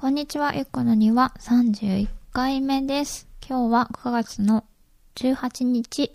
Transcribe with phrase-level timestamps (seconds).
[0.00, 3.28] こんにちは、ゆっこの庭31回目です。
[3.46, 4.64] 今日は9月の
[5.16, 6.10] 18日。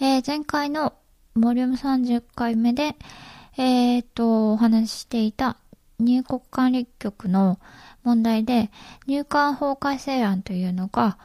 [0.00, 0.92] えー前回の
[1.36, 2.96] ボリューム30回目で、
[3.58, 5.56] えーと、お話ししていた
[6.00, 7.60] 入国管理局の
[8.02, 8.72] 問題で、
[9.06, 11.16] 入管法改正案というのが、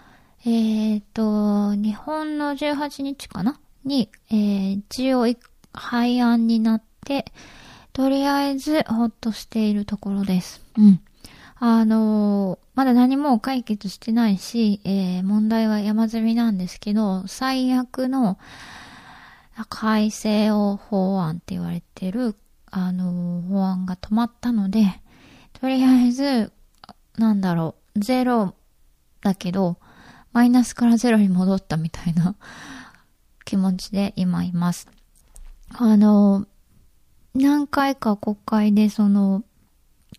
[0.46, 3.60] えーと、日本の18日かな？
[3.86, 5.26] に、えー一応
[5.74, 7.26] 廃案になって、
[7.92, 10.62] とりあえずほっとしているところです。
[10.78, 11.02] うん。
[11.64, 18.40] あのーまだ何も解決してないし、えー問題は山積みなんですけど、最悪の
[19.70, 22.36] 改正を法案って言われてる、
[22.72, 25.02] あのー法案が止まったので、
[25.54, 26.52] とりあえず、
[27.20, 28.56] なんだろう、ゼロ
[29.22, 29.78] だけど、
[30.34, 32.36] マイナスからゼロに戻ったみたいな
[33.46, 34.88] 気持ちで今います。
[35.74, 36.48] あの
[37.36, 39.44] 何回か国会でその、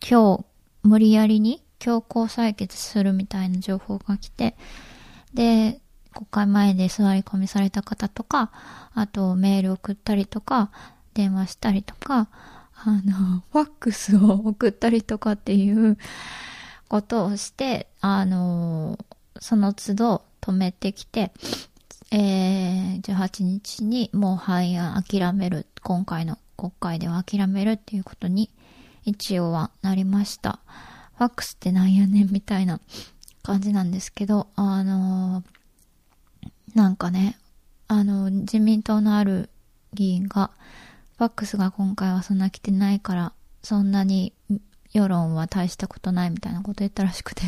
[0.09, 0.45] 今日、
[0.83, 4.57] 無理やりに強行採決するみたいな情報が来て、
[5.35, 5.81] で、
[6.13, 8.51] 国会前で座り込みされた方とか、
[8.95, 10.71] あとメール送ったりとか、
[11.15, 12.29] 電話したりとか、
[12.75, 15.99] あの、 ファックスを送ったりとかっていう
[16.89, 18.99] ことをして、あの、
[19.41, 21.33] その都度止めてきて、
[22.11, 28.51] えー、18日にもう廃案諦める、今回の国会では諦めるっていうことに
[29.05, 30.61] 一応はなりました。
[31.19, 32.81] ファックスってなんやねんみたいな
[33.43, 35.63] 感じなんですけど、あのー
[36.75, 37.37] なんかね、
[37.89, 39.51] あの、自民党のある
[39.93, 40.51] 議員が、
[41.19, 44.33] ファックスが今回はそんな来てないから、そんなに
[44.93, 47.43] 世論は大したことないみたいなこと言ったらしくて。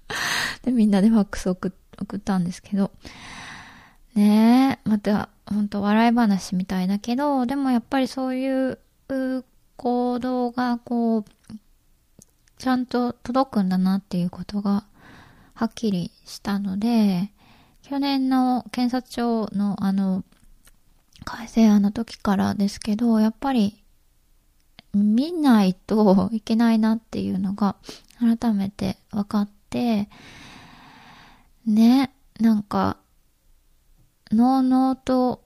[0.64, 2.90] で、みんなでファックス送っ送ったんですけど、
[4.14, 8.78] ねえ、また、本当笑い話みたいだけど、でもやっぱりそういう
[9.76, 11.24] 行動がこう、
[12.58, 14.84] ちゃんと届くんだなっていうことが
[15.54, 17.30] はっきりしたので、
[17.82, 20.24] 去年の検察庁のあの、
[21.24, 23.82] 改正案の時からですけど、やっぱり
[24.94, 27.76] 見ないといけないなっていうのが
[28.18, 30.08] 改めて分かって、
[31.66, 32.98] ね、なんか、
[34.30, 35.42] のうのうと、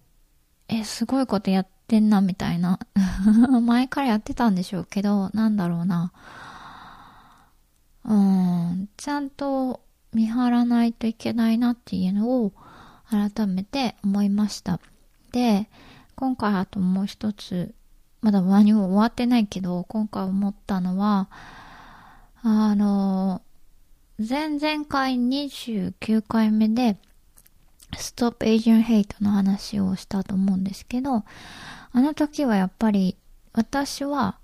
[0.69, 2.79] え、すごいことやっててんな、みたいな。
[3.65, 6.13] 前からやってたんでしょうけど、なんだろうな。
[8.05, 9.81] うん、ちゃんと
[10.13, 12.53] 見張らないといけないなっていうのを
[13.11, 14.81] 改めて思いました。
[15.33, 15.69] で、
[16.15, 17.75] 今回あともう一つ、
[18.21, 21.29] まだ何も終わってないけど、今回思ったのは、
[22.43, 23.43] あの、
[24.19, 26.99] 前々回29回目で、
[27.93, 31.25] Stop Asian Hate の話をしたと思うんですけど、
[31.93, 33.17] あの時はやっぱり
[33.53, 34.39] 私は、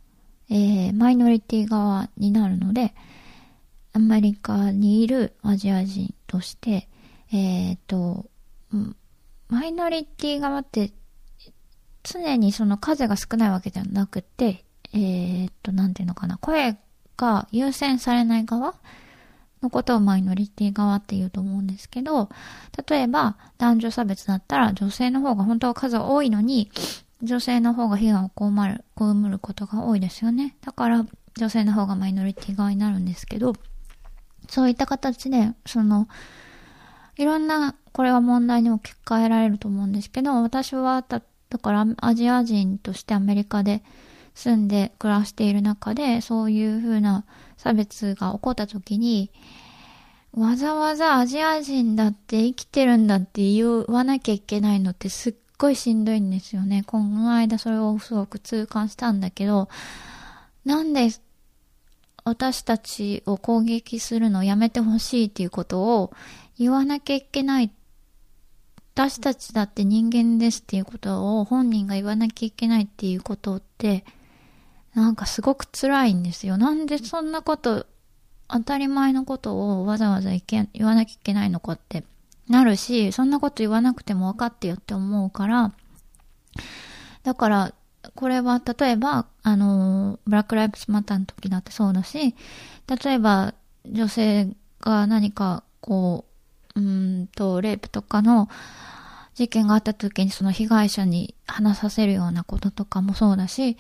[0.51, 2.95] えーマイノリティ側になるので、
[3.93, 6.89] アメリカにいるアジア人として、
[7.33, 8.27] えっ、と、
[9.49, 10.93] マイノリティ側って
[12.03, 16.77] 常にその数が少ないわけじゃなくて、えっ、と、なんていうのかな、声
[17.17, 18.75] が優先されない側
[19.65, 22.29] のことをマイノリティ側って言うと思うんですけど、
[22.89, 26.71] 例えば男女差別だったら女性の方が本当は数多いのに、
[27.23, 30.57] 女性の方が被害を被る、被ることが多いですよね。
[30.61, 33.55] だから女性の方がマイノリティ側になるんですけど、
[34.49, 36.09] そういった形で、その、
[37.17, 43.83] いろんな、これは問題に置き換えられると思うんですけど、私はだ、だからアジア人としてアメリカで
[44.35, 47.25] 住んで暮らしている中で、そういうふうな
[47.57, 49.31] 差別が起こった時に、
[50.33, 56.83] わざわざアジア人だって生きてるんだって言わなきゃいけないのってすっごいしんどいんですよね。
[56.85, 59.69] この間それをすごく痛感したんだけど、
[60.65, 61.11] なんで
[62.25, 66.13] 私たちを攻撃するのをやめてほしいっていうことを
[66.59, 67.71] 言わなきゃいけない。
[68.95, 74.05] 私たちだって人間ですっていうことを本人が言わなきゃいけないっていうことって、
[74.95, 76.57] なんかすごく辛いんですよ。
[76.57, 77.87] なんでそんなこと、
[78.49, 82.05] 当たり前のことをわざわざいけ言わなきゃいけないのかって
[82.49, 85.73] なるし、そんなこと言わなくても分かってよって思うから、
[87.23, 87.75] だから、
[88.15, 92.35] これは例えば、あの、ブラックライブスマターの時だってそうだし、
[93.05, 93.55] 例えば
[93.87, 94.49] 女性
[94.81, 96.27] が何かこ
[96.77, 98.49] う、うんと、レイプとかの
[99.35, 103.77] 事件があった時にその被害者に話させるようなこととかもそうだし、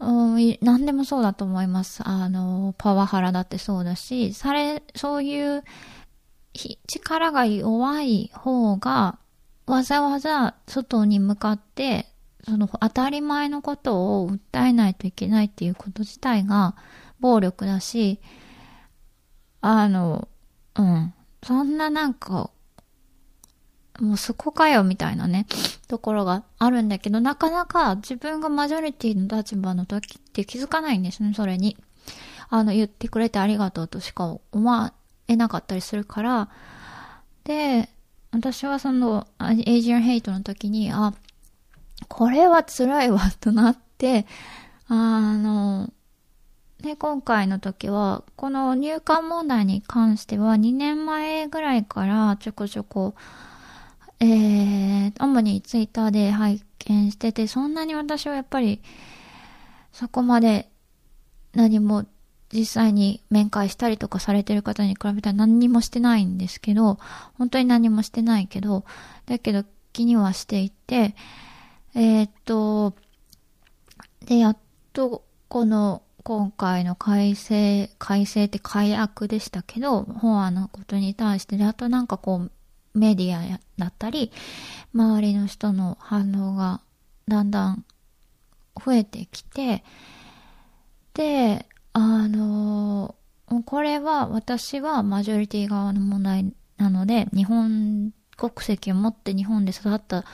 [0.00, 2.06] うん何でもそうだと思います。
[2.06, 5.64] あの、パワハラだってそうだし、され、そういう
[6.86, 9.18] 力が弱い方が、
[9.66, 12.06] わざわざ外に向かって、
[12.44, 16.76] その当たり前のことを訴えないといけないっていうこと自体が
[17.20, 18.20] 暴力だし、
[19.60, 20.28] あの、
[20.76, 21.14] うん。
[21.42, 22.50] そんななんか、
[24.00, 25.46] もうそこかよみたいなね、
[25.88, 31.76] ところがあるんだけど、なかなか自分がマジョリティの立場の時って気づかないんですね、それに。
[32.48, 34.90] あの、言ってくれてありがとうとしか思
[35.26, 36.48] えなかったりするから、
[37.44, 37.88] で、
[38.30, 39.26] 私はその、
[39.66, 41.14] エイジアンヘイトの時に、あ、
[42.08, 44.26] これは辛いわ、となって、
[44.86, 45.90] あの、
[46.80, 53.14] で、今回の時は、この入管問題に関しては2年前ぐらいからちょこちょこ、
[54.20, 58.82] えー、主にツイッターで拝見してて、そんなに私はやっぱり、
[59.92, 60.68] そこまで
[61.54, 62.04] 何も
[62.52, 66.98] 実際に面会したりとかされてる方に比べたら何にもしてないんですけど、
[67.34, 68.84] 本当に何もしてないけど、
[69.26, 71.14] だけど気にはしていて、
[71.94, 72.94] えー、っと、
[74.24, 74.56] で、やっ
[74.92, 82.50] とこの今回の改正、改正って改悪でしたけど、法案のことに対して、で、あとなんかこう、
[82.98, 84.30] メディアだったり、
[84.94, 86.80] 周りの人の反応が
[87.26, 87.84] だんだん
[88.84, 89.84] 増えてきて、
[91.14, 93.14] で、あの
[93.64, 100.24] これは私はマジョリティ側の問題なので、日本国籍を持って日本で育った、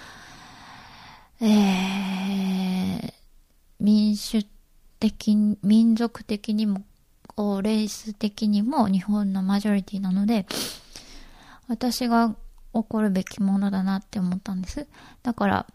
[1.41, 3.13] えー、
[3.81, 4.45] 民主
[5.01, 6.83] 的、民族的にも、
[7.37, 10.47] レース的にも日本のマジョリティなので、
[11.67, 12.35] 私が
[12.75, 14.87] 怒るべきものだなって思ったんです。
[15.23, 15.67] だから、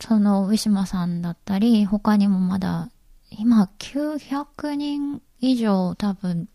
[0.00, 2.90] その、ウィシュマさんだったり、他にもまだ、
[3.30, 6.48] 今900人以上多分、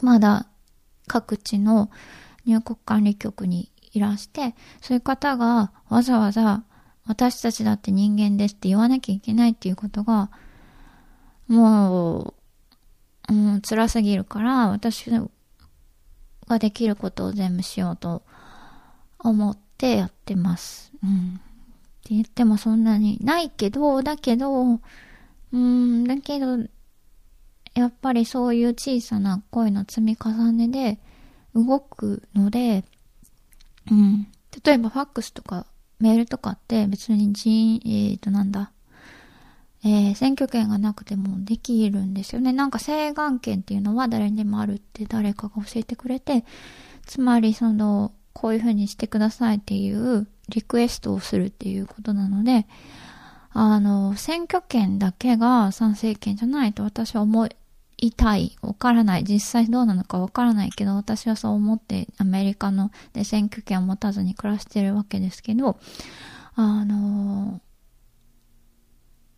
[0.00, 0.46] まだ
[1.06, 1.90] 各地の
[2.44, 6.64] 入国管理局にいらして、そういう方がわざわざ
[7.06, 10.30] 私たちだって人間ですって言わなきゃいけないっていうことが、
[11.48, 12.34] も
[13.28, 15.10] う、うん、辛すぎるから、私
[16.46, 18.22] ができることを全部しようと
[19.18, 20.92] 思ってやってます。
[21.02, 21.40] うん。
[21.40, 24.80] って言ってもそんなにないけど、だけど、
[25.52, 26.58] うん、だけど、
[27.74, 30.98] やっぱりそういう小さな声の積み重ねで
[31.54, 32.84] 動くので、
[33.90, 34.26] うん。
[34.64, 35.66] 例えばファックスとか
[35.98, 38.72] メールとかって別に人、えっ、ー、となんだ、
[39.84, 42.52] えー、選挙権がなくてもできるんですよね。
[42.52, 46.44] なんか請願権っていうのは誰にでもあるって誰かが教えてくれて、
[47.04, 52.66] つまりその、こういう風にしてくださいっていうリクエストをするっていうことなので、
[53.50, 57.46] あの、選挙権だけが参政権じゃないと私は思
[57.98, 58.56] いたい。
[58.62, 59.24] わからない。
[59.24, 65.78] 実際どうなのかわからないけど、私はそう思ってアメリカので選挙権を持たずに暮らしてるわけですけど、
[66.54, 67.60] あの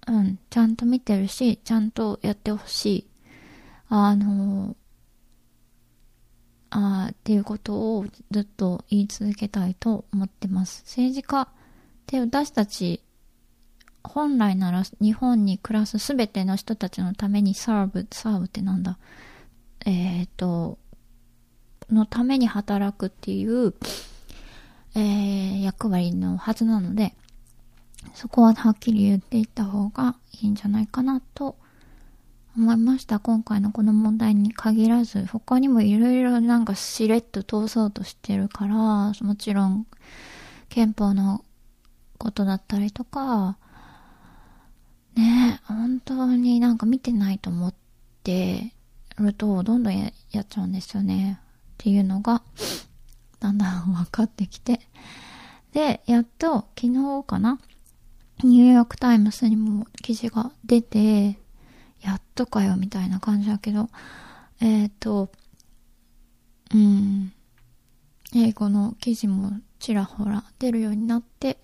[0.06, 3.06] うん、ちゃんと見てるし、ちゃんとやってほしい。
[3.88, 4.76] あの
[6.70, 10.82] あっていうことをずっと言い続けたいと思ってます。
[10.86, 11.48] 政治家っ
[12.06, 13.00] て私たち
[14.02, 18.98] 本来なら日本に暮らすすべての人たちのためにサーブ、サーブってなんだ？
[19.86, 20.78] えっ、ー、と、
[21.90, 23.74] のために働くっていう、
[24.94, 27.14] えー、役割のはずなので、
[28.14, 31.56] そこははっきり言っていった方がいいんじゃないかなと
[32.56, 33.18] 思いました。
[33.18, 39.86] 今回のこの問題に限らず、他にもいろいろなんかしれっと通そうとしてるから、もちろん
[40.68, 41.44] 憲法の
[42.16, 43.58] ことだったりとか、
[45.16, 47.74] ね本当になんか見てないと思っ
[48.22, 48.72] て
[49.18, 50.10] ると、どんどんや
[50.42, 51.40] っちゃうんですよね。
[51.72, 52.42] っていうのが、
[53.40, 54.80] だんだん分かってきて。
[55.72, 57.58] で、やっと昨日かな
[58.42, 61.38] ニューヨークタイムズにも記事が出て、
[62.02, 63.88] やっとかよみたいな感じだけど、
[64.60, 65.30] えっ、ー、と、
[66.74, 67.32] うん、
[68.34, 71.58] 英語の記事もちらほら出るようになって、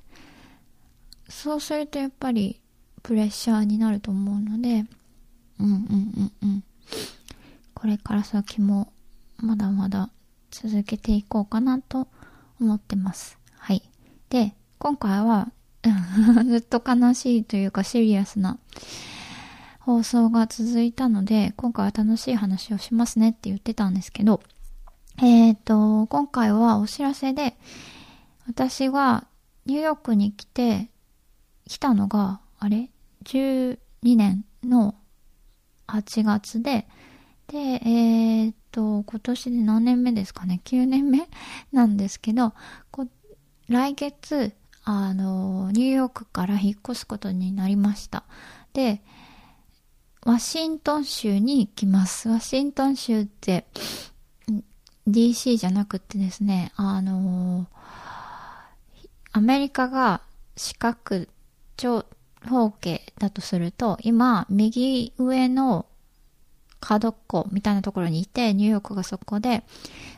[1.28, 2.60] そうするとやっぱり
[3.02, 4.84] プレッシャーになると思うので、
[5.58, 6.64] うんうんうんうん。
[7.74, 8.92] これから先も
[9.38, 10.10] まだまだ
[10.50, 12.08] 続けていこうかなと
[12.60, 13.38] 思ってます。
[13.58, 13.82] はい。
[14.28, 15.50] で、今回は
[16.46, 18.58] ずっと悲しいというかシリアスな
[19.80, 24.40] 放送が続いたので、今回は楽しい話をしますねって言ってたんですけど、
[25.22, 27.56] えっ、ー、と、今回はお知らせで、
[28.46, 29.26] 私が
[29.66, 30.90] ニューヨークに来て、
[31.66, 32.90] 来たのが、あれ
[33.24, 34.94] ?12 年の
[35.88, 36.86] 8月で、
[37.48, 41.28] で、えっ、と、今年で何年目ですかね ?9 年目
[41.72, 42.52] なんですけど、
[43.68, 44.52] 来月、
[44.84, 48.24] あの、ニューヨークから引っ越すことになりました。
[48.72, 49.02] で、
[50.22, 52.28] ワシントン州に行きます。
[52.28, 53.66] ワシントン州って、
[55.08, 57.66] DC じゃなくてですね、あの、
[59.32, 60.22] アメリカが
[60.56, 61.26] 四角、
[61.76, 62.04] 長
[62.48, 65.86] 方形だとすると、今、右上の
[66.80, 69.62] 角っこみたいなところにいて、ニューヨークがそこで、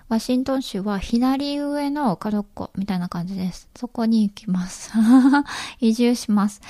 [0.08, 3.68] ワシントン州は左上の角っこみたいな感じです。
[3.76, 4.92] そこに行きます。
[5.80, 6.60] 移住します。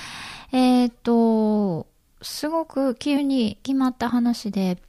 [0.51, 1.87] えっ、と、
[2.21, 4.81] すごく急に決まった話で、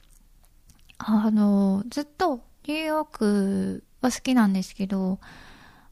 [0.97, 5.19] あの、ずっとニューヨークは好きなんですけど、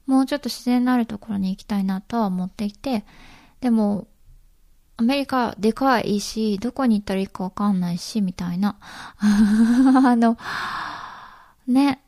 [0.06, 3.06] もうちょっと自然のあるところに行きたいなとは思っていて、
[3.62, 4.08] でも、
[4.98, 8.78] アメリカでかいし、どこに行ったらいいかわかんないし、みたいな。
[9.20, 10.38] あの、
[11.68, 12.04] ね、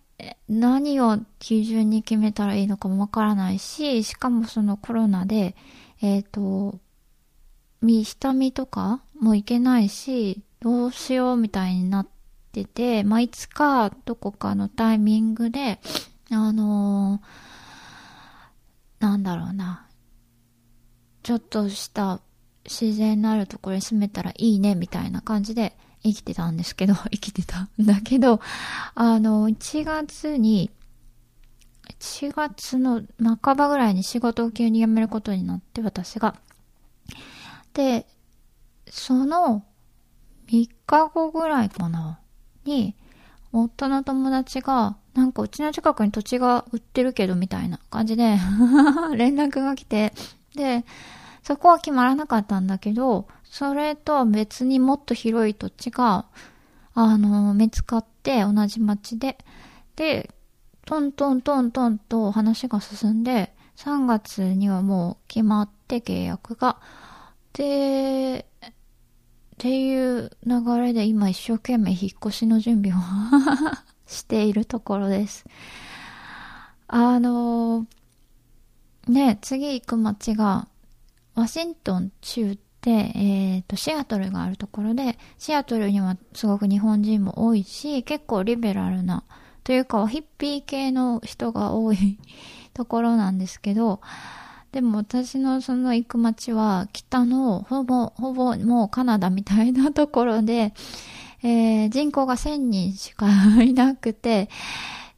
[0.47, 5.55] 何を基準に決めたらいいのかもわからないし、しかもそのコロナで、
[6.01, 6.79] えっ、ー、と、
[7.81, 12.07] 下見とかも行けないし、どうしようみたいになっ
[12.51, 15.79] てて、まあ、いつかどこかのタイミングで、
[16.31, 19.87] あのー、なんだろうな、
[21.23, 22.21] ちょっとした
[22.65, 28.39] 自然のあるところに住めたらいいねみたいな感じで生きてたんですけど、 生きてたんだけど、
[28.93, 30.69] あの、1月に、
[31.99, 33.03] 1月の
[33.41, 36.35] 半ばぐらいに仕事を急に辞めることになって、私が。
[37.73, 38.05] で、
[38.89, 39.63] その
[40.47, 42.19] 3日後ぐらいかな、
[42.65, 42.95] に、
[43.51, 48.37] 夫の友達が、なんかうちの近くに土地が売ってるけどみたいな感じで
[49.15, 50.13] 連絡が来て、
[50.55, 50.85] で、
[51.45, 56.25] そこは決まらなかったんだけど、それとは別にもっと広い土地が、
[56.95, 59.37] あの、見つかって同じ町で、
[59.95, 60.31] で、
[60.87, 66.81] トントントントンと話が進んで、3月にはもう決まって契約が。
[67.53, 68.71] で、っ
[69.59, 72.99] ていう流れで今一生懸命引っ越しの準備を
[74.07, 75.45] しているところです。
[76.87, 77.85] あの、
[79.07, 80.67] ね、次行く街が
[81.35, 89.23] ワシントン州って、えっ、ー、と、シアトルがあるところで、シアトルにはすごく日本人も多いし、結構リベラルな、
[89.63, 92.19] というかヒッピー系の人が多い
[92.73, 93.99] ところなんですけど、
[94.71, 100.73] でも私のその行く街は北のほぼ、ほぼもうカナダみたいなところで、
[101.43, 103.27] えー、人口が1000人しか
[103.61, 104.49] いなくて、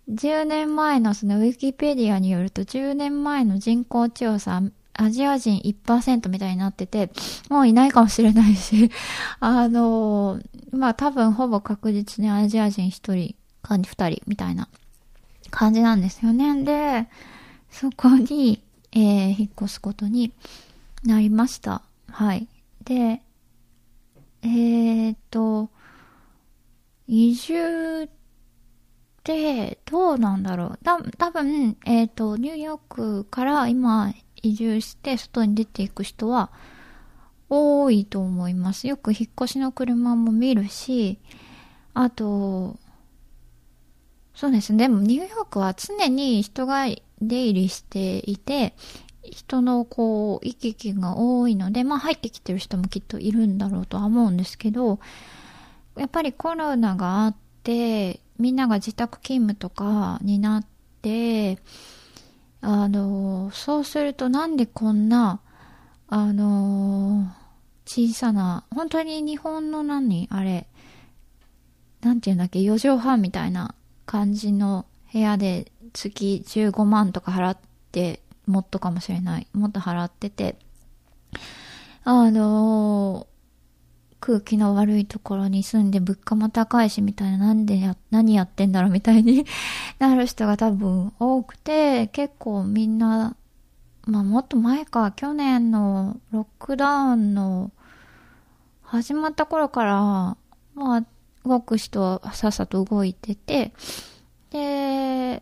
[0.10, 4.62] 10年前のそのウィキペディアによると10年前の人口調査
[4.98, 7.12] アジア人1%みたいになってて、
[7.50, 8.90] もういないかもしれないし、
[9.40, 14.68] あのまあ多分ほぼ確実にアジア人1人か2人みたいな
[15.52, 16.64] 感じなんですよね。
[16.64, 17.08] で、
[17.70, 18.62] そこに、
[18.92, 20.34] えー、引っ越すことに
[21.04, 21.84] なりました。
[22.10, 22.48] はい。
[22.84, 23.22] で、
[24.42, 25.70] えー、っと、
[27.08, 28.10] 移住っ
[29.24, 30.80] て、どうなんだろう。
[30.84, 36.52] た多分、えっ、と、ニューヨークから今、移住して外に出ていく人は
[37.50, 38.88] 多いと思います。
[38.88, 41.20] よく引っ越しの車も見るし、
[41.94, 42.78] あと、
[44.34, 44.88] そうですね。
[44.88, 46.86] でもニューヨークは常に人が
[47.22, 48.76] 出入りしていて、
[49.24, 55.00] 人のこう、行き来が多いので、まあ入ってきてる人もきっといるんだろうとは思うんですけど、
[55.98, 60.66] やっぱりコロナがあって、みんなが自宅勤務とかになっ
[61.02, 61.58] て、
[62.62, 65.40] あの、そうするとなんでこんな、
[66.08, 67.32] あの、
[67.86, 70.68] 小さな、本当に日本の何あれ、
[72.02, 77.58] なんていうんだっけ、4畳半みたいな感じの部屋で月15万とか払っ
[77.92, 79.48] て、もっとかもしれない。
[79.54, 80.58] もっと払ってて、
[82.04, 83.28] あの
[84.28, 89.46] 空気の悪いところに住んで物価も高いしみたいな、なんでや、何やってんだろうみたいに
[90.00, 93.38] なる人が多分多くて、結構みんな、
[94.06, 97.72] まあもっと前か、去年のロックダウンの
[98.82, 99.96] 始まった頃から、
[100.76, 101.04] まあ
[101.46, 103.72] 動く人はさっさと動いてて、
[104.50, 105.42] で、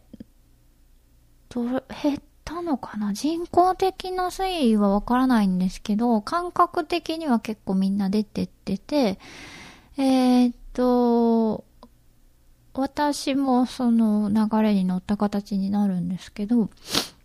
[1.50, 2.20] ど減っ
[2.56, 3.14] たのかな？
[3.14, 9.20] 人工的な推移はわからないんですけど、感覚的には結構みんな出てってて、
[9.98, 11.66] えー、っと、
[12.74, 16.70] 私もその流れに乗った形になるんですけど、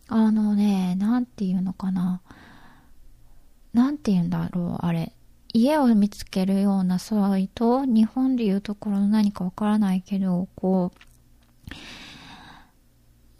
[0.08, 2.20] あのね、なんていうのかな？
[3.72, 5.12] なんて言うんだろう、あれ。
[5.52, 11.74] 家を見つけるようなサイト、日本でいうところの何かわからないけど、こう、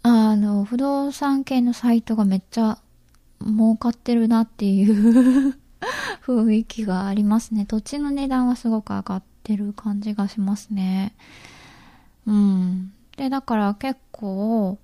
[0.03, 2.79] あの、不動産系のサイトがめっちゃ
[3.39, 5.55] 儲かってるなっていう
[6.25, 7.65] 雰囲気がありますね。
[7.65, 11.15] 土地の値段はすごく上がってる感じがしますね。
[12.25, 12.93] うん。
[13.17, 14.79] で、だから結構、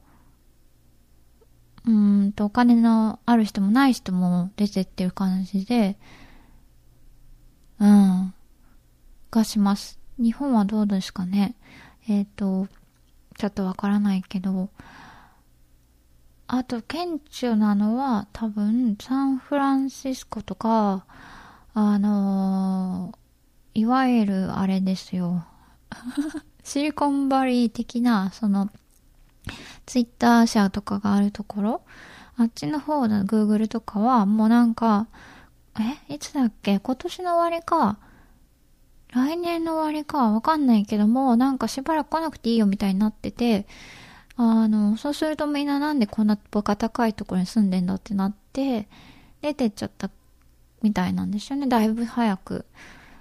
[1.85, 5.97] うんと、お金のある人もない人も出てっていう感じで、
[7.79, 8.33] うん、
[9.31, 9.99] がします。
[10.17, 11.55] 日本はどうですかね。
[12.07, 12.67] えっ、ー、と、
[13.37, 14.69] ちょっとわからないけど、
[16.49, 21.05] あと、顕著なのは多分、サンフランシスコとか、
[21.73, 25.45] あのー、いわゆるあれですよ。
[26.63, 28.69] シリコンバリー的な、その、
[29.85, 31.81] ツイッター社とかがあるところ、
[32.37, 35.07] あっちの方の Google とかは、もうなんか、
[36.09, 36.13] え？
[36.13, 36.79] いつだっけ？
[36.79, 37.97] 今年の終わりか、
[39.11, 40.31] 来年の終わりか？
[40.31, 43.67] わかんないけども、なんかしばらく来なくていいよみたいになってて、
[44.37, 48.87] あの、そうするとみんななんでこんなバカ高いところに住んでんだってなって、
[49.41, 50.09] 出てっちゃった
[50.81, 52.65] みたいなんですよね、だいぶ早く。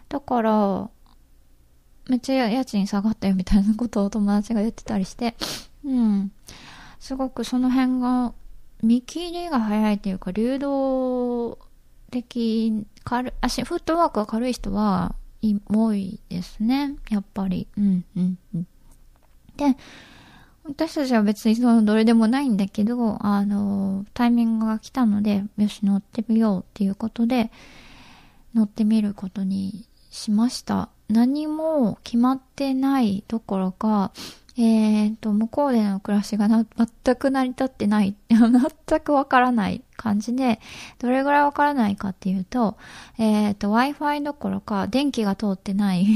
[0.08, 0.90] だから、
[2.08, 5.34] めっちゃ家賃下がったよみたいなことを友達が言ってたりして、
[5.84, 6.32] うん。
[7.00, 8.32] すごくその辺が、
[8.82, 11.58] 見切りが早いというか、流動
[12.10, 15.14] 的、軽、足、フットワークが軽い人は、
[15.72, 16.96] 多いですね。
[17.08, 17.68] やっぱり。
[17.76, 18.66] うん、うん、うん。
[19.56, 19.76] で、
[20.68, 27.50] 私たちは別にそのどれでもないんだけど、あの、タイミングが来たので、よし乗ってみようっていうことで、
[28.54, 30.88] 乗ってみることにしました。
[31.08, 34.12] 何も決まってないどころか、
[34.58, 36.66] えーと、向こうでの暮らしが全
[37.16, 40.60] く成り立ってない、 全くわからない感じで、
[40.98, 42.76] どれぐらいわからないかっていうと、
[43.18, 46.06] えーと、Wi-Fi どころか電気が通ってない。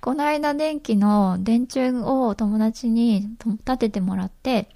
[0.00, 4.68] この間電気の電柱を友達に立ててもらって、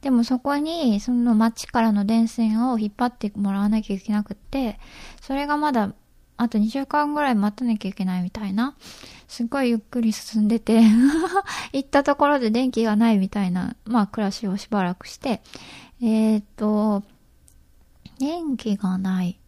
[0.00, 4.78] でもそこにその街からの電線を引っ張ってもらわなきゃいけなくって、
[5.20, 5.94] それがまだ
[6.36, 8.74] あと2週間ぐらい待たなきゃいけないみたいな。
[9.28, 10.82] すっごいゆっくり進んでて
[11.72, 15.42] 行ったところで電気がないみたいな、まあ暮らしをしばらくして、
[16.00, 17.02] えー、っと、
[18.18, 19.38] 電気がない。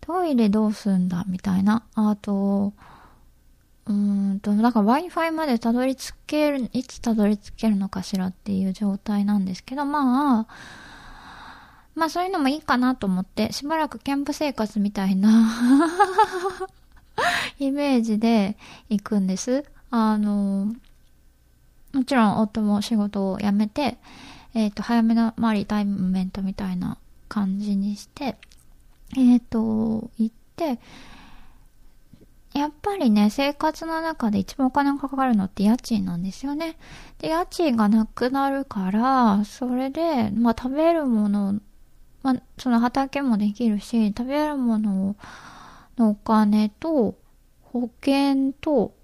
[0.00, 1.84] トイレどうすんだみたいな。
[1.94, 2.72] あと、
[3.86, 10.46] うんと、だから Wi-Fi までたどり着ける、いつたどり着けるのかしらっていう状態なんですけど、まあ、
[11.94, 15.48] まあそういうのもいいかなと思って、しばらくキャンプ生活みたいな
[17.58, 18.56] イメージで
[18.88, 19.64] 行くんです。
[19.90, 20.74] あの、
[21.92, 23.98] もちろん夫も仕事を辞めて、
[24.54, 28.36] えっ、ー、と、早めのマリタイムメントみたいな感じにして、
[29.16, 30.78] えっ、ー、と、行って、
[32.54, 36.76] やっぱりね、生活の中で一番お金がかかるのって家賃なんですよね。
[37.18, 41.60] で、家賃がなくなるから、それで、まあ食べるもの
[42.22, 45.16] まあ、その畑もできるし、食べるもの
[45.98, 47.16] のお金と、
[47.62, 48.94] 保険と、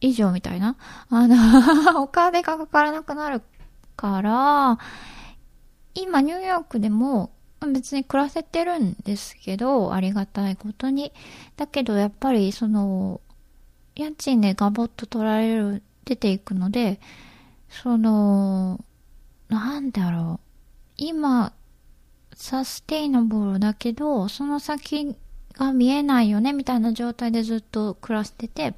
[0.00, 0.76] 以上みたいな。
[1.08, 3.42] あの お金がかからなくなる
[3.96, 4.78] から、
[5.94, 7.30] 今ニューヨークでも
[7.72, 11.12] 別に暮らせてるんですけど、ありがたいことに。
[11.56, 13.20] だけどやっぱりその、
[13.94, 17.00] 家賃でガボッと取られる、出ていくので、
[17.68, 18.84] その、
[19.48, 20.44] なんだろう。
[20.96, 21.52] 今、
[22.34, 25.16] サステイナブルだけど、その先
[25.54, 28.74] が見えないよね、みたいな状態でずっと暮らしてて、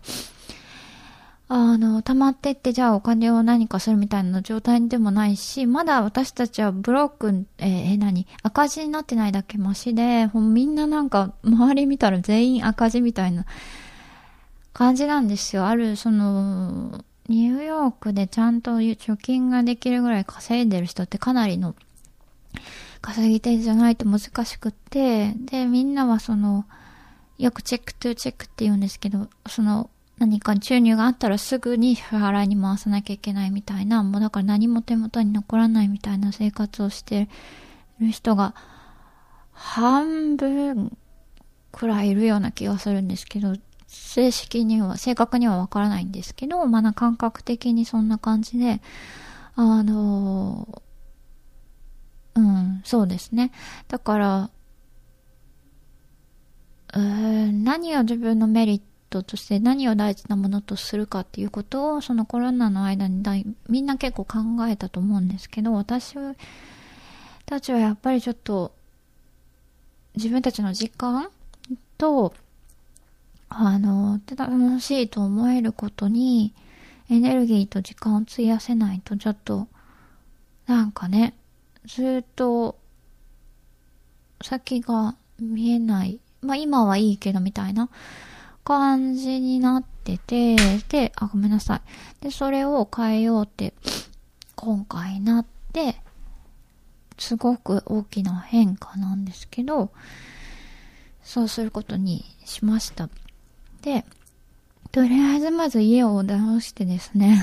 [1.49, 13.47] あの、溜まってってじゃあお金を何かするみたいな状態でもないし、まだ私たちはブロック、えー、何赤字になってないだけマシで、ほんみんななんか周り見たら全員赤字みたいな
[14.73, 15.67] 感じなんですよ。
[15.69, 21.75] ある、その、ニューヨークでちゃんと貯金ができるぐらい稼いでる人ってかなりの
[23.01, 26.65] 稼ぎ手じゃないと難しくって、で、みんなはその、
[27.39, 37.29] よくチェックトゥチェックって言うんですけど、その、何か収入があったらすぐに払いに回さなきゃいけないみたいな、もうだから何も手元に残らないみたいな生活をして
[38.01, 38.55] る人が、
[39.53, 40.97] 半分
[41.71, 43.55] くらいいるような気がするんですけど、
[43.87, 48.81] 正式には、正確にはわからないんですけど、まだ感覚的にそんな感じで、
[49.55, 50.83] あの
[52.35, 53.53] うん、そうですね。
[53.89, 54.51] だから、
[56.95, 66.17] うーん、何を自分のメリットとして何を大事なものとするかっていうことを、そのコロナの間にだいみんな結構考えたと思うんですけど、私
[67.47, 68.73] たちはやっぱりちょっと、
[70.15, 71.29] 自分たちの時間
[71.99, 72.35] と、
[73.49, 76.53] あの、楽しいと思えることに、
[77.09, 79.69] エネルギーと時間を費やせないと、ちょっと、
[80.67, 81.35] なんかね、
[81.87, 82.77] ずっと、
[84.43, 86.21] 先が見えない。
[86.43, 87.89] まあ今はいいけどみたいな
[88.67, 90.57] 感じになってて、
[90.89, 92.25] で、あ、ごめんなさい。
[92.25, 93.73] で、それを変えようって、
[94.57, 96.03] 今回なって、
[97.17, 99.93] すごく大きな変化なんですけど、
[101.23, 103.09] そうすることにしました。
[103.83, 104.05] で、
[104.91, 107.41] とりあえずまず家を直してですね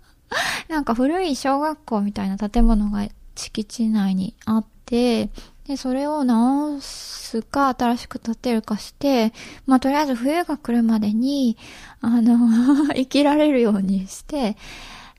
[0.68, 5.30] なんか古い小学校みたいな建物が敷地内にあって、
[5.70, 9.32] で、それを直すか、新しく建てるかして、
[9.66, 11.56] まあ、とりあえず冬が来るまでに、
[12.00, 12.36] あの
[12.92, 14.56] 生きられるようにして、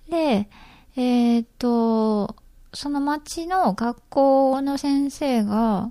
[0.09, 0.49] で、
[0.97, 2.35] えっ、と、
[2.73, 5.89] その町の学校の先生が、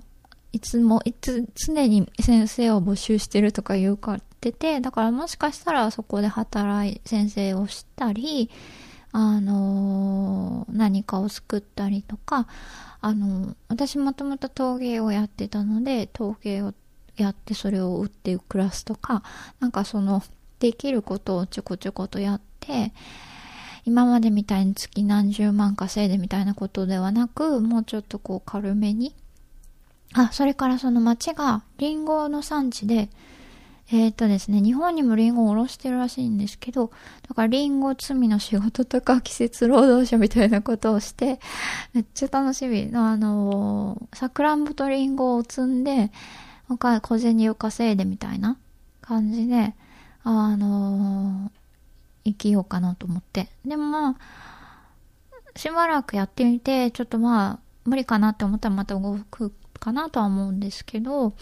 [0.51, 8.51] いつも、いつ、常に先生を募集してるとか言うかってて、だからもしかしたらそこで働い、先生をしたり、
[9.11, 12.47] あのー、何かを作ったりとか、
[13.01, 16.73] あのー、私もともと陶芸をやってたので、陶芸を
[17.17, 19.23] やってそれを売って暮らすとか、
[19.59, 20.23] なんかその、
[20.59, 22.93] できることをちょこちょことやって、
[23.83, 29.15] 今までみたいに月何十万稼いでみたいなことではなく、もうちょっとこう軽めに。
[30.13, 33.09] あ、それからその町がリンゴの産地で、
[33.93, 36.91] えっ、ー、とですね、日本にもリンゴをおろしてるらしいんですけど、
[37.27, 41.39] だからリンゴ罪の仕事とか季節労働者みたいなことをして、
[41.93, 42.89] めっちゃ楽しみ。
[42.93, 46.11] あのー、さくらんぼとリンゴを積んで、
[46.69, 48.57] 小銭を稼いでみたいな
[49.01, 49.75] 感じで、
[50.23, 51.51] あのー、
[52.23, 53.49] 生きようかなと思って。
[53.65, 59.51] でもまあ、しばらくやってみて、ちょっとまあ、無理かなって思ったらまた動く
[59.81, 61.33] かなとは思うんですけど、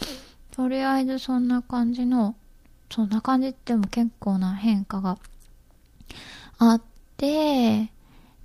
[0.50, 2.34] とりあえずそんな感じの、
[2.90, 5.18] そんな感じっても結構な変化が
[6.58, 6.82] あっ
[7.16, 7.90] て、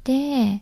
[0.03, 0.61] で、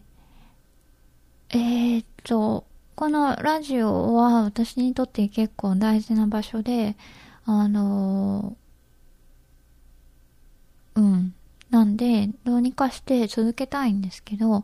[1.49, 2.65] えー、っと、
[2.95, 6.95] このラジオは私にとって結構大事な場所で、
[7.45, 8.55] あの
[10.95, 11.33] うん。
[11.69, 14.63] なんで、どうにかして続けたいんですけど、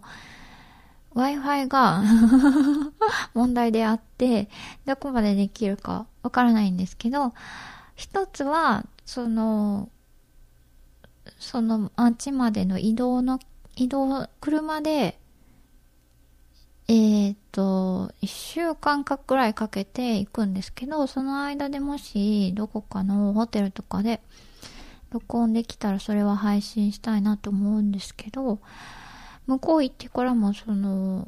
[1.16, 2.04] Wi-Fi が
[3.34, 4.48] 問題であって、
[4.86, 7.34] どこまでできるかわからないんですけど、
[7.96, 9.90] 一つは、その、
[11.40, 13.40] その街までの移動の、
[13.76, 15.18] 移動、車で、
[16.88, 24.22] えっ、ー、と、一週間かくらいかけて行くんですけど、その間でもし、どこかのホテルとかで、
[25.10, 28.60] 録音できたらそれは配信したいなと思うんですけど、
[29.48, 31.28] 向こう行ってからもその、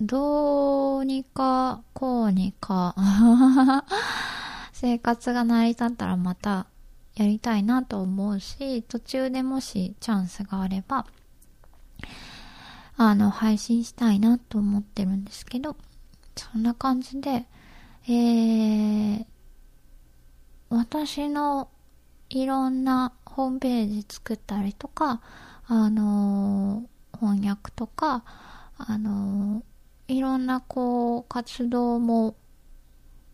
[0.00, 2.94] どうにか、こうにか
[4.72, 6.66] 生活が成り立ったらまた
[7.16, 11.06] やりたいなと思うし、途中でもしチャンスがあれば、
[12.96, 15.76] あの、配信したいなと思ってるんですけど、
[16.36, 17.46] そんな感じで、
[18.06, 19.26] えー、
[20.68, 21.70] 私の
[22.30, 25.20] いろんなホームページ作ったりとか、
[25.66, 28.24] あのー、翻訳とか、
[28.76, 32.36] あのー、いろんなこう、活動も、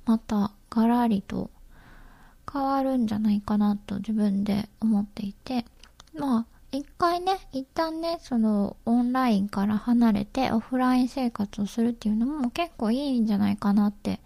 [0.05, 1.51] また、ガラリと
[2.53, 5.65] 変わるんじゃないかなと自分で思っていて、
[6.15, 14.21] まあ、一回ね、一旦ね、その、オンラインから離れてオフライン生活をするっていうのも結構いいんじゃないかなって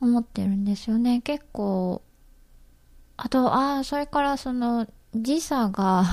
[0.00, 1.20] 思ってるんですよね。
[1.20, 2.02] 結構、
[3.16, 6.04] あと、ああ、それからその、時差が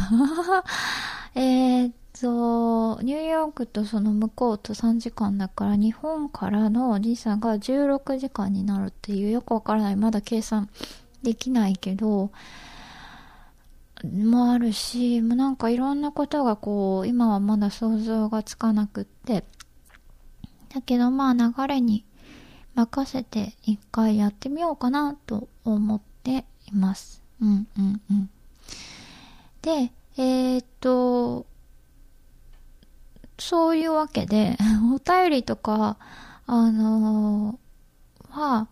[1.34, 1.92] えっ
[2.22, 9.96] と、ニューヨークとその向こうと3時間だから日本からの時差が16時間になるっていうよくわからない。
[9.96, 10.70] まだ計算
[11.24, 12.32] できないけど、
[14.04, 19.44] もあるし、もうなんかいろんなことがこう、今はまだ想像がつかなくって。
[20.74, 22.06] だけどまあ流れに
[22.76, 27.24] 任せて一回やってみようかなと思っています。
[27.42, 28.30] うんうんうん。
[29.62, 31.46] で、えー、っと、
[33.40, 34.58] そういうわけで、
[34.94, 35.98] お便りとか、
[36.46, 38.68] あのー、は、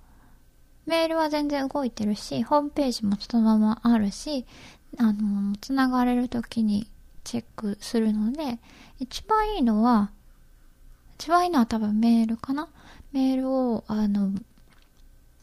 [0.86, 4.45] メールは全然動いてるし、ホームページもそのままあるし、
[4.97, 6.89] あのー、つながれるときに
[7.23, 8.60] チェックするので、
[8.99, 10.12] 一番いいのは、
[11.19, 12.67] 一番いいのは多分メールかな
[13.12, 14.32] メールを、あの、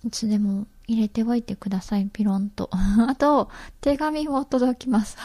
[0.05, 2.71] いつでも入れておいてください、ピロンと。
[3.09, 5.17] あと、手紙も届きます。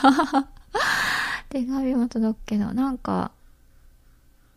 [1.50, 3.32] 手紙も届くけど、なんか、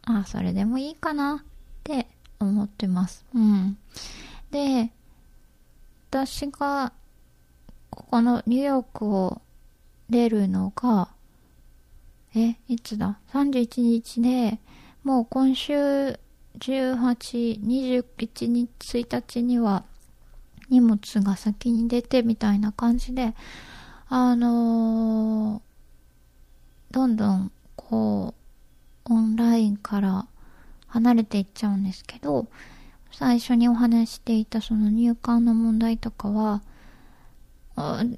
[0.04, 1.44] あ、それでもいいかなっ
[1.84, 2.08] て
[2.40, 3.24] 思ってます。
[3.34, 3.78] うん。
[4.50, 4.90] で、
[6.10, 6.92] 私が、
[7.90, 9.40] ここのニューヨークを
[10.10, 11.08] 出るのが、
[12.34, 14.58] え、いつだ ?31 日で、
[15.04, 15.74] もう今週
[16.58, 19.84] 18、21日、1日には
[20.68, 23.34] 荷物が先に出てみたいな感じで、
[24.08, 25.62] あのー、
[26.90, 28.41] どんどんこう、
[29.04, 30.26] オンラインから
[30.86, 32.46] 離れていっちゃうんですけど、
[33.10, 36.62] 最初にお話していたその入管の問題とかは、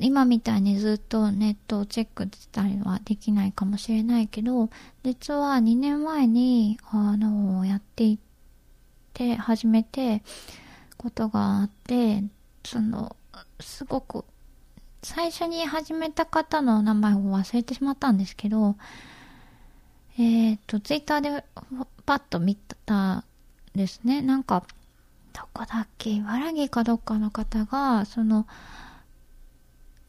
[0.01, 4.71] 今みたいにずっとネットをチェックしたりはできないかもしれないけど、
[5.05, 8.19] 実は2年前に、あの、やっていっ
[9.13, 10.23] て、始めて、
[10.97, 12.25] ことがあって、
[12.65, 13.17] その、
[13.61, 14.25] すごく、
[15.03, 18.77] 最初に始めた方の名前を忘れてしまったんですけど、
[20.17, 21.45] えっ、ー、と、ツイッターで
[22.07, 23.25] パッと見た
[23.75, 24.23] ですね。
[24.23, 24.65] なんか、
[25.33, 26.11] どこだっけ？
[26.11, 28.47] 茨城かどっかの方が、その、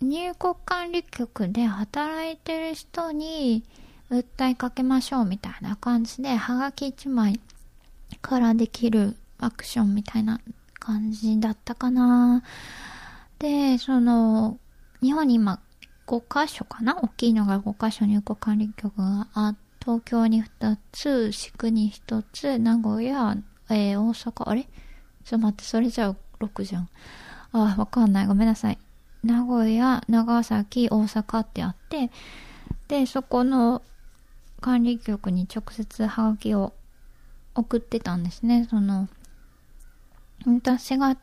[0.02, 3.63] 入国管理局で働いてる人に
[4.12, 7.39] 訴えかけましょうみたいな感じで、はがき1枚
[8.22, 10.39] からできるアクションみたいな
[10.78, 12.44] 感じだったかな。
[13.39, 14.60] で、その、
[15.02, 15.60] 日本に今
[16.06, 17.00] 5箇所かな？
[17.02, 23.38] 大きいのが5箇所入国管理局があって、東京に2つ、四国に1つ、名古屋、
[23.69, 24.63] えー、大阪、あれ？
[24.63, 26.89] ちょっと待って、それじゃあ6じゃん。
[27.52, 28.28] あ、わかんない。
[28.28, 28.80] ごめんなさい。
[29.24, 32.10] 名古屋、長崎、大阪ってあって、
[32.88, 33.84] で、そこの
[34.60, 36.74] 管理局に直接ハガキを
[37.54, 38.67] 送ってたんですね。
[38.67, 39.08] その、
[40.48, 41.15] 私が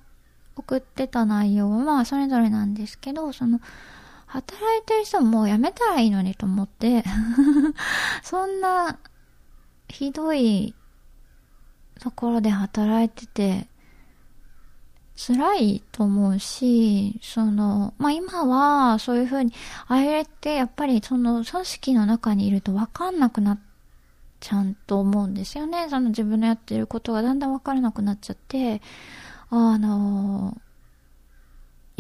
[0.55, 3.61] 送ってた内容はそれぞれなんですけど、その、
[4.33, 7.05] 働いてる人も辞めたらいいのにと思って
[8.25, 8.99] そんな
[9.89, 10.75] ひどい
[12.01, 13.69] ところで働いてて、
[15.15, 19.53] 辛いと思うし、その、まあ、今はそういうふうに、
[19.87, 23.61] あれってやっぱりその組織の中にいると分かんなくなっ
[24.41, 25.89] ちゃうと思うんですよね。
[25.91, 28.83] その自分のやってることがだんだん分からなくなっちゃって、
[29.51, 30.57] あの、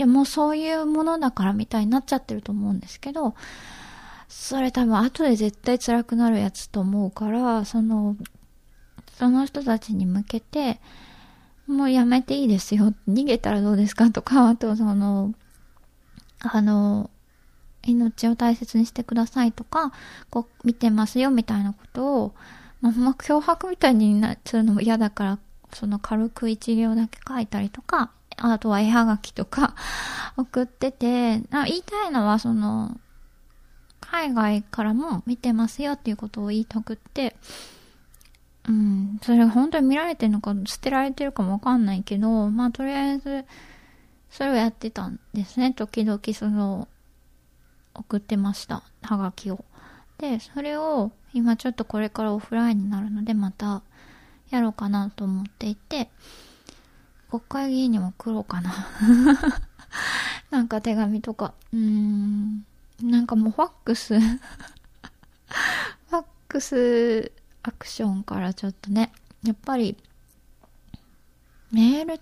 [0.00, 3.34] やもうそういうものだからみたいになっちゃってると思うんですけど、
[4.28, 8.16] それ多分後で絶対辛くなるやつと思うから、その、
[9.18, 10.80] その人たちに向けて、
[11.66, 12.94] もうやめていいですよ。
[13.08, 15.34] 逃げたらどうですかとか、 あとその、
[16.40, 17.10] あの、
[17.84, 19.92] 命を大切にしてくださいとか、
[20.30, 22.34] こう見てますよみたいなことを、
[22.80, 25.38] まあ、脅迫みたいになっちゃうのも嫌だから、
[25.72, 29.74] その軽く一行だけ書いたりとか、あとは絵はがきとか
[30.36, 32.98] 送ってて、あ言いたいのはその、
[34.00, 37.36] 海外からも見てますよっていうことを言いたくって、
[38.68, 43.44] うん、それが本当に見られてるのか捨てられてるかもわかんないけど、まあとりあえず、
[44.30, 45.72] それをやってたんですね。
[45.72, 46.88] 時々その、
[47.94, 48.82] 送ってました。
[49.02, 49.64] はがきを。
[50.18, 53.82] で、それを今ちょっとこれからオフラインになるのでまた
[54.50, 56.10] やろうかなと思っていて、
[57.32, 58.88] 国会議員にも送ろうかな。
[60.52, 61.54] なんか手紙とか。
[61.72, 62.66] うーん。
[63.00, 69.12] なんかもうファックス ファックスアクションからちょっとね、
[69.44, 69.96] やっぱり、
[71.70, 72.20] メール、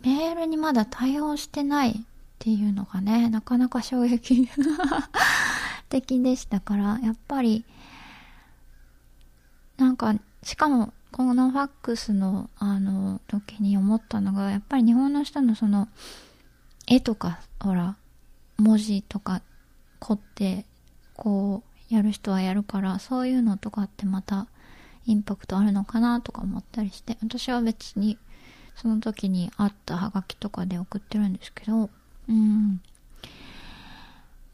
[0.00, 1.94] メールにまだ対応してないっ
[2.38, 4.48] ていうのがね、なかなか衝撃
[5.90, 7.66] 的でしたから、やっぱり、
[9.76, 15.86] なんか、しかも、このファックスの、あの、時に思ったのが、やっぱり日本の人のその、
[16.88, 17.94] 絵とか、ほら、
[18.56, 19.40] 文字とか、
[20.00, 20.66] 凝って、
[21.14, 24.48] こう、やる人はやるから、そういうのとかってまた
[25.06, 28.18] インパクトあるのかなとか思ったりして、私は別に
[28.74, 31.90] その時にあったハガキとかで送ってるんですけど、
[32.28, 32.80] うん。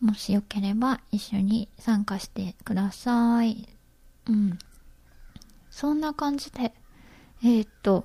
[0.02, 3.66] もしよければ一緒に参加してください。
[4.26, 4.58] うん。
[5.80, 6.74] そんな感じで、
[7.42, 8.04] えー、っと、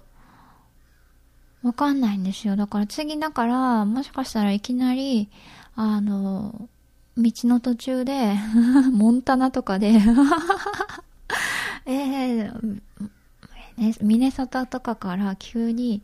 [1.61, 2.55] わかんないんですよ。
[2.55, 5.27] だから次だから、もしかしたらいきなり、
[5.75, 6.69] あの、
[7.17, 8.35] 道の途中で
[8.93, 9.91] モンタナとかで
[11.85, 12.81] えー、
[13.75, 16.01] ね、ミネソタとかから急に、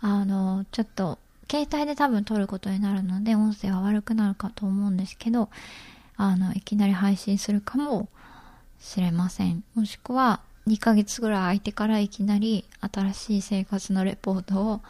[0.00, 1.18] あの、ちょっと、
[1.50, 5.50] 携帯で多分撮ることになるので、音声は悪くなるかと思うんですけど、
[6.16, 8.08] あの、いきなり配信するかも
[8.78, 9.64] しれません。
[9.74, 14.80] もしくは、2ヶ月ぐらい空いてからいきなり新しい生活のレポートを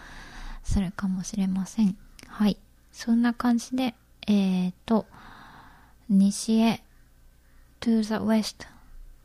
[0.63, 1.97] するかもしれません。
[2.29, 2.59] はい。
[2.93, 3.95] そんな感じで、
[4.27, 5.07] えっ、ー、と、
[6.11, 6.83] 西へ
[7.81, 8.69] to the west っ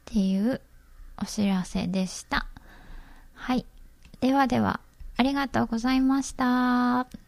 [0.05, 0.61] ていう
[1.21, 2.47] お知らせでした。
[3.33, 3.65] はい。
[4.21, 4.79] ではでは、
[5.17, 7.24] ありがとうございました。